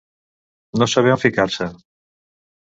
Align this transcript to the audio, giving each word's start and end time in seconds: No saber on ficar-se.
No 0.83 0.87
saber 0.93 1.13
on 1.17 1.21
ficar-se. 1.25 1.69